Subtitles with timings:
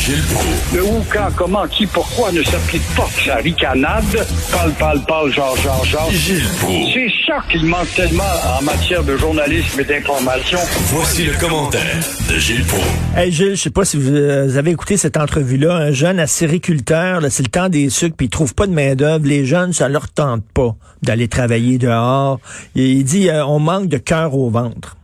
[0.00, 0.74] Gilles Proulx.
[0.74, 4.26] Le où, quand, comment, qui, pourquoi ne s'applique pas que sa ricanade?
[4.50, 6.10] Parle, parle, parle, genre, genre, genre.
[6.10, 6.94] Gilles Proulx.
[6.94, 8.22] C'est ça qu'il manque tellement
[8.58, 10.58] en matière de journalisme et d'information.
[10.86, 11.98] Voici le commentaire
[12.30, 12.86] de Gilles Proulx.
[13.14, 15.74] Hey Gilles, je sais pas si vous euh, avez écouté cette entrevue-là.
[15.74, 19.26] Un jeune acériculteur, là, c'est le temps des sucres, puis il trouve pas de main-d'œuvre.
[19.26, 22.40] Les jeunes, ça leur tente pas d'aller travailler dehors.
[22.74, 24.96] Et il dit euh, on manque de cœur au ventre.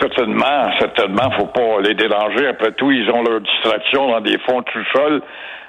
[0.00, 2.48] Certainement, certainement, faut pas les déranger.
[2.48, 5.22] Après tout, ils ont leur distraction dans des fonds tout sol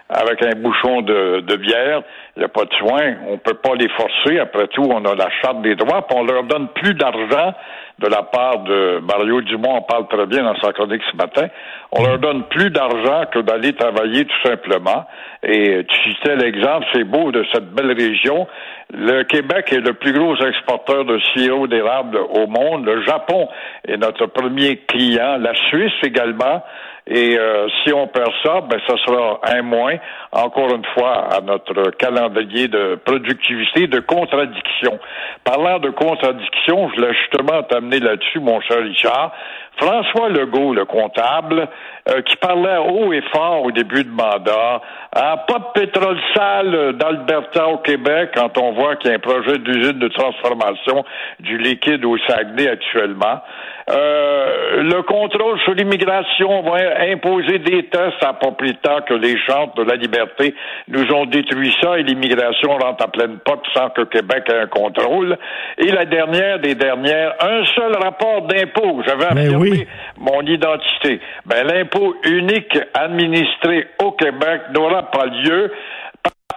[0.09, 2.01] avec un bouchon de, de bière.
[2.35, 3.15] Il n'y a pas de soin.
[3.27, 4.39] On peut pas les forcer.
[4.39, 7.53] Après tout, on a la charte des droits, on leur donne plus d'argent
[7.99, 11.47] de la part de Mario Dumont, on parle très bien dans sa chronique ce matin.
[11.91, 15.05] On leur donne plus d'argent que d'aller travailler tout simplement.
[15.41, 18.47] Et tu citais l'exemple, c'est beau, de cette belle région.
[18.93, 22.85] Le Québec est le plus gros exporteur de sirop d'érable au monde.
[22.85, 23.49] Le Japon
[23.85, 25.37] est notre premier client.
[25.37, 26.63] La Suisse également.
[27.09, 29.95] Et euh, si on perd ça, ben ça sera un moins,
[30.33, 34.99] encore une fois, à notre calendrier de productivité, de contradiction.
[35.45, 39.31] Parlant de contradiction, je l'ai justement amené là-dessus, mon cher Richard.
[39.77, 41.67] François Legault, le comptable,
[42.09, 44.81] euh, qui parlait haut et fort au début de mandat,
[45.15, 49.19] ah, pas de pétrole sale d'Alberta au Québec, quand on voit qu'il y a un
[49.19, 51.05] projet d'usine de transformation
[51.39, 53.41] du liquide au Saguenay actuellement.
[53.89, 56.61] Euh, le contrôle sur l'immigration
[56.99, 60.53] imposer des tests à pas plus tard que les chantres de la liberté
[60.87, 64.67] nous ont détruit ça et l'immigration rentre à pleine porte sans que Québec ait un
[64.67, 65.37] contrôle.
[65.77, 69.01] Et la dernière des dernières, un seul rapport d'impôt.
[69.05, 71.19] J'avais affirmé mon identité.
[71.45, 75.71] Ben, l'impôt unique administré au Québec n'aura pas lieu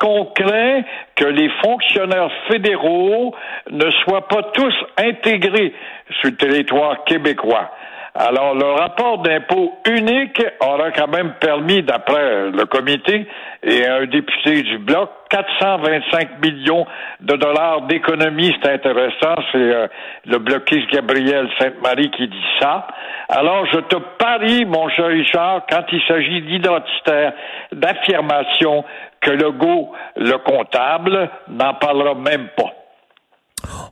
[0.00, 0.82] qu'on craint
[1.14, 3.34] que les fonctionnaires fédéraux
[3.70, 5.74] ne soient pas tous intégrés
[6.20, 7.70] sur le territoire québécois.
[8.14, 13.26] Alors, le rapport d'impôt unique aura quand même permis, d'après le comité
[13.62, 16.86] et un député du Bloc, 425 millions
[17.20, 18.52] de dollars d'économie.
[18.62, 19.34] C'est intéressant.
[19.52, 19.86] C'est euh,
[20.26, 22.88] le bloquiste Gabriel Sainte-Marie qui dit ça.
[23.28, 27.32] Alors, je te parie, mon cher Richard, quand il s'agit d'identitaire,
[27.70, 28.84] d'affirmation,
[29.20, 32.79] que le go, le comptable, n'en parlera même pas.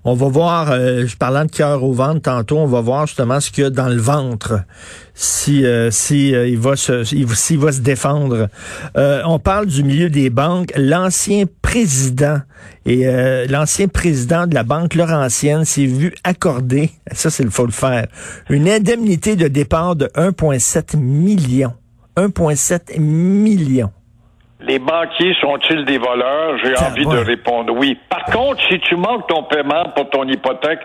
[0.04, 3.40] On va voir, euh, je parlais de cœur au ventre tantôt, on va voir justement
[3.40, 4.60] ce qu'il y a dans le ventre,
[5.14, 8.48] si euh, si euh, il va se s'il va se défendre.
[8.94, 10.72] on parle du milieu des banques.
[10.76, 12.40] L'ancien président
[12.86, 13.06] et
[13.48, 18.06] l'ancien président de la banque Laurentienne s'est vu accorder, ça c'est le faut le faire,
[18.48, 21.74] une indemnité de départ de 1,7 million.
[22.16, 23.90] 1,7 million.
[24.60, 26.58] Les banquiers sont-ils des voleurs?
[26.58, 27.96] J'ai envie de répondre oui.
[28.08, 30.80] Par contre, si tu manques ton paiement pour ton hypothèque,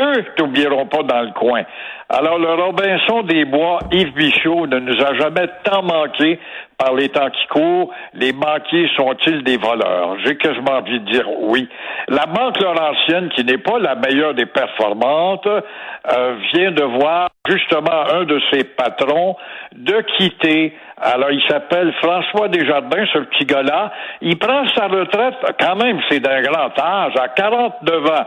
[0.00, 1.62] eux t'oublieront pas dans le coin.
[2.08, 6.38] Alors, le Robinson des Bois, Yves Bichot, ne nous a jamais tant manqué
[6.78, 7.90] par les temps qui courent.
[8.14, 10.16] Les banquiers sont-ils des voleurs?
[10.24, 11.68] J'ai quasiment envie de dire oui.
[12.06, 18.04] La Banque Laurentienne, qui n'est pas la meilleure des performantes, euh, vient de voir justement
[18.12, 19.34] un de ses patrons
[19.74, 20.76] de quitter.
[21.02, 23.90] Alors, il s'appelle François Desjardins, ce petit gars-là.
[24.20, 28.26] Il prend sa retraite, quand même, c'est d'un grand âge, à 49 ans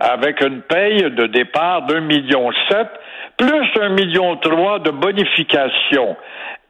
[0.00, 2.88] avec une paye de départ d'un million sept,
[3.40, 6.16] plus un million trois de bonification.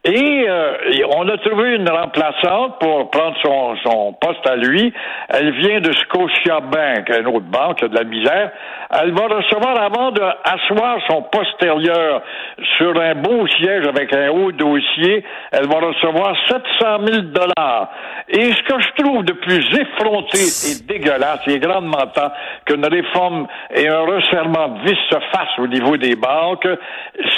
[0.05, 0.77] Et, euh,
[1.21, 4.91] on a trouvé une remplaçante pour prendre son, son poste à lui.
[5.29, 8.51] Elle vient de Scotia Bank, une autre banque, de la misère.
[8.89, 12.23] Elle va recevoir, avant d'asseoir son postérieur
[12.77, 17.89] sur un beau siège avec un haut dossier, elle va recevoir 700 000 dollars.
[18.27, 22.31] Et ce que je trouve de plus effronté et dégueulasse et grandement temps
[22.65, 26.67] qu'une réforme et un resserrement de vis se fassent au niveau des banques,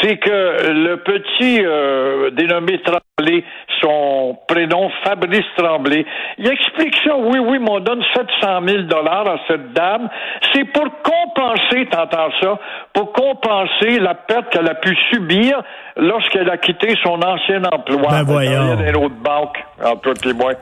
[0.02, 3.44] c'est que le petit euh, nommé Tremblay,
[3.84, 6.06] son prénom Fabrice Tremblay.
[6.38, 10.10] Il explique ça, oui, oui, mais on donne 700 000 dollars à cette dame.
[10.54, 12.60] C'est pour compenser, t'entends ça,
[12.94, 15.62] pour compenser la perte qu'elle a pu subir
[15.98, 18.10] lorsqu'elle a quitté son ancien emploi.
[18.10, 18.76] Ben voyons.
[18.76, 20.54] Dans autre banque, entre moi.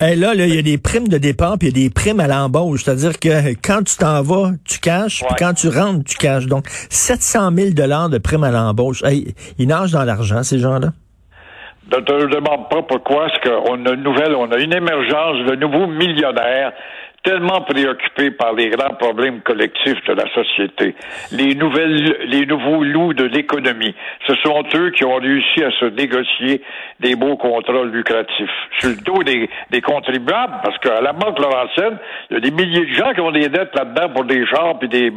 [0.00, 2.18] Et là, il y a des primes de départ, puis il y a des primes
[2.18, 2.82] à l'embauche.
[2.82, 6.46] C'est-à-dire que quand tu t'en vas, tu caches, puis quand tu rentres, tu caches.
[6.46, 9.02] Donc, 700 000 dollars de primes à l'embauche.
[9.58, 10.88] ils nagent dans l'argent, ces gens-là.
[11.94, 15.54] Ne te demande pas pourquoi est-ce qu'on a une nouvelle, on a une émergence de
[15.54, 16.72] nouveaux millionnaires
[17.22, 20.94] tellement préoccupés par les grands problèmes collectifs de la société,
[21.32, 23.94] les nouvelles, les nouveaux loups de l'économie.
[24.26, 26.60] Ce sont eux qui ont réussi à se négocier
[27.00, 31.96] des beaux contrats lucratifs sur le dos des, des contribuables, parce qu'à la Banque Laurentienne,
[32.30, 34.78] il y a des milliers de gens qui ont des dettes là-dedans pour des chars,
[34.78, 35.10] puis des,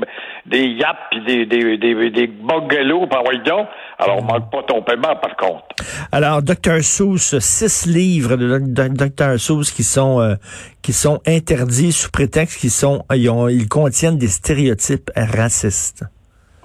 [0.46, 3.70] des yachts, puis des, des, des, des bungalows, par exemple.
[4.00, 5.64] Alors, manque pas ton paiement, par contre.
[6.12, 6.84] Alors, Dr.
[6.84, 9.40] Seuss, six livres de Dr.
[9.40, 10.36] Seuss qui sont euh,
[10.84, 16.06] qui sont interdits sous prétexte qu'ils sont ils, ont, ils contiennent des stéréotypes racistes.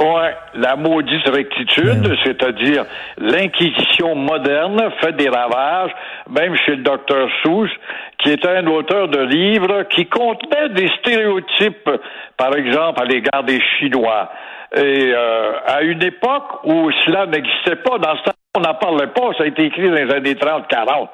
[0.02, 2.84] Ouais, la maudite rectitude, Ben c'est-à-dire
[3.18, 5.92] l'inquisition moderne fait des ravages,
[6.28, 7.70] même chez le docteur Seuss,
[8.18, 11.88] qui était un auteur de livres qui contenait des stéréotypes,
[12.36, 14.28] par exemple à l'égard des Chinois.
[14.74, 19.06] Et euh, à une époque où cela n'existait pas, dans ce temps on n'en parlait
[19.06, 21.08] pas, ça a été écrit dans les années 30-40.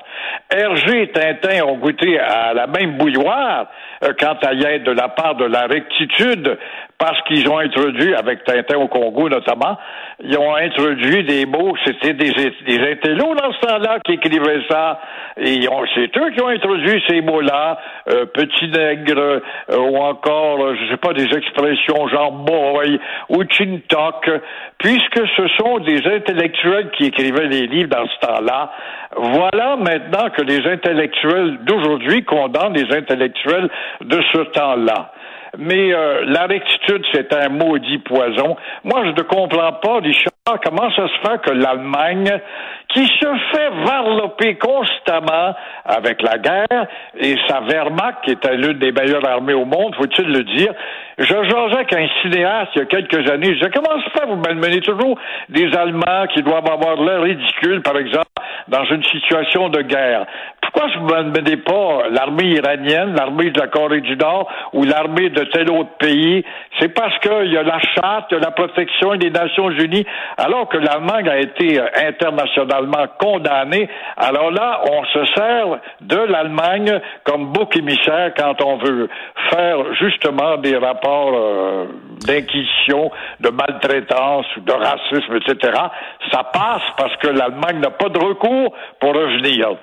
[0.51, 3.69] Hergé et Tintin ont goûté à la même bouilloire
[4.03, 6.59] euh, quant à y être de la part de la rectitude,
[6.99, 9.79] parce qu'ils ont introduit, avec Tintin au Congo notamment,
[10.21, 15.01] ils ont introduit des mots, c'était des, des intellos dans ce temps-là qui écrivaient ça,
[15.37, 15.61] et
[15.95, 17.79] c'est eux qui ont introduit ces mots-là,
[18.11, 22.99] euh, petit nègre, euh, ou encore, euh, je sais pas, des expressions genre boy
[23.29, 24.29] ou chintok,
[24.79, 27.07] puisque ce sont des intellectuels qui
[27.67, 27.91] livres
[28.21, 28.71] temps-là.
[29.17, 33.69] Voilà maintenant que les intellectuels d'aujourd'hui condamnent les intellectuels
[34.01, 35.13] de ce temps-là.
[35.57, 38.57] Mais euh, la rectitude, c'est un maudit poison.
[38.85, 40.01] Moi, je ne comprends pas,
[40.63, 42.41] comment ça se fait que l'Allemagne,
[42.89, 45.55] qui se fait varloper constamment
[45.85, 46.87] avec la guerre,
[47.19, 50.73] et sa Wehrmacht, qui était l'une des meilleures armées au monde, faut-il le dire,
[51.19, 54.27] je jasais avec un cinéaste il y a quelques années, je disais, comment se fait,
[54.27, 55.19] vous malmenez toujours
[55.49, 58.27] des Allemands qui doivent avoir l'air ridicule, par exemple,
[58.69, 60.27] dans une situation de guerre?
[60.73, 65.31] Pourquoi je ne menez pas l'armée iranienne, l'armée de la Corée du Nord ou l'armée
[65.31, 66.45] de tel autre pays?
[66.79, 70.05] C'est parce qu'il y a la charte, il y a la protection des Nations Unies,
[70.37, 73.89] alors que l'Allemagne a été internationalement condamnée.
[74.19, 75.67] Alors là, on se sert
[76.03, 79.09] de l'Allemagne comme bouc émissaire quand on veut
[79.51, 81.87] faire justement des rapports euh,
[82.27, 83.11] d'inquisition,
[83.41, 85.73] de maltraitance, de racisme, etc.
[86.31, 89.77] Ça passe parce que l'Allemagne n'a pas de recours pour revenir.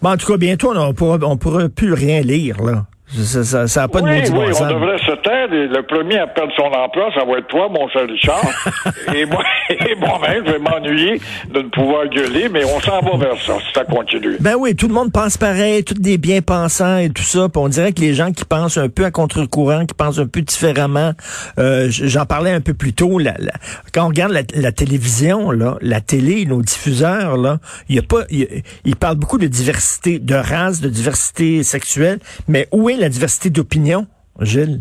[0.00, 2.86] Bon, en tout cas, bientôt, on ne pourra, plus rien lire, là.
[3.14, 4.68] Ça n'a pas de oui, maudit oui, bon on sens.
[4.68, 5.52] devrait se taire.
[5.52, 8.42] Et le premier à perdre son emploi, ça va être toi, mon cher Richard.
[9.14, 11.20] et moi, et moi-même, je vais m'ennuyer
[11.52, 14.36] de ne pouvoir gueuler, mais on s'en va vers ça, si ça continue.
[14.40, 17.48] Ben oui, tout le monde pense pareil, tous des bien-pensants et tout ça.
[17.48, 20.26] Puis on dirait que les gens qui pensent un peu à contre-courant, qui pensent un
[20.26, 21.12] peu différemment,
[21.58, 23.52] euh, j'en parlais un peu plus tôt, la, la-
[23.92, 28.02] quand on regarde la, la télévision, là, la télé, nos diffuseurs, là, il y a
[28.02, 28.46] pas, il y a-
[28.84, 32.18] ils parlent beaucoup de diversité de race, de diversité sexuelle,
[32.48, 34.06] mais où est la diversité d'opinion,
[34.40, 34.80] Gilles?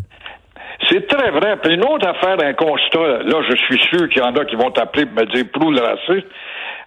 [0.90, 1.58] C'est très vrai.
[1.62, 4.56] Puis une autre affaire, un constat, là, je suis sûr qu'il y en a qui
[4.56, 6.28] vont t'appeler pour me dire prou le racisme.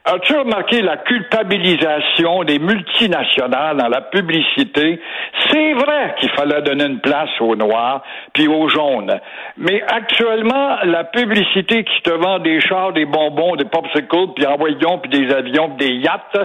[0.06, 5.00] As-tu remarqué la culpabilisation des multinationales dans la publicité?
[5.48, 8.02] C'est vrai qu'il fallait donner une place aux Noirs
[8.34, 9.18] puis aux jaunes.
[9.56, 14.98] Mais actuellement, la publicité qui te vend des chars, des bonbons, des popsicles, puis envoyons,
[14.98, 16.38] puis des avions, puis des yachts,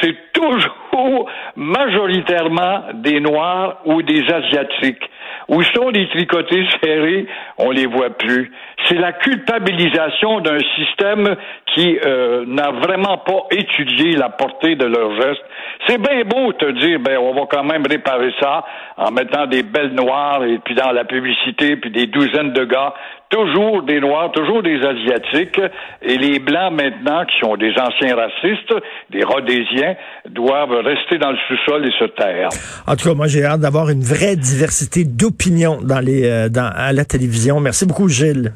[0.00, 5.10] c'est toujours majoritairement des Noirs ou des Asiatiques.
[5.48, 7.26] Où sont les tricotés serrés?
[7.58, 8.50] On les voit plus.
[8.88, 11.36] C'est la culpabilisation d'un système
[11.74, 15.44] qui euh, n'a vraiment pas étudié la portée de leurs gestes.
[15.86, 18.64] C'est bien beau te dire, ben on va quand même réparer ça
[18.96, 22.94] en mettant des belles noires et puis dans la publicité puis des douzaines de gars,
[23.32, 25.60] toujours des noirs, toujours des asiatiques
[26.02, 28.74] et les blancs maintenant qui sont des anciens racistes,
[29.10, 29.96] des rhodésiens,
[30.28, 32.50] doivent rester dans le sous-sol et se taire.
[32.86, 36.70] En tout cas, moi, j'ai hâte d'avoir une vraie diversité d'opinion dans les, euh, dans,
[36.74, 37.58] à la télévision.
[37.58, 38.52] Merci beaucoup, Gilles.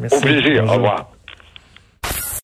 [0.00, 0.16] Merci.
[0.16, 0.64] Au plaisir.
[0.64, 1.13] Au revoir.